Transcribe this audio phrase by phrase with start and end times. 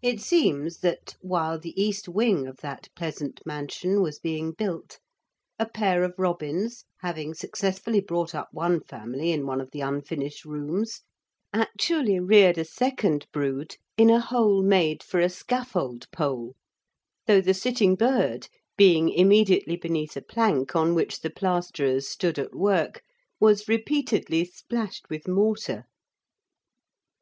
[0.00, 4.98] It seems that, while the east wing of that pleasant mansion was being built,
[5.58, 10.46] a pair of robins, having successfully brought up one family in one of the unfinished
[10.46, 11.02] rooms,
[11.52, 16.56] actually reared a second brood in a hole made for a scaffold pole,
[17.26, 18.48] though the sitting bird,
[18.78, 23.02] being immediately beneath a plank on which the plasterers stood at work,
[23.38, 25.84] was repeatedly splashed with mortar!